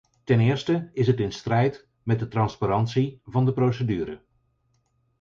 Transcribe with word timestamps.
Ten 0.23 0.39
eerste 0.39 0.89
is 0.93 1.07
het 1.07 1.19
in 1.19 1.31
strijd 1.31 1.87
met 2.03 2.19
de 2.19 2.27
transparantie 2.27 3.21
van 3.25 3.45
de 3.45 3.53
procedure. 3.53 4.21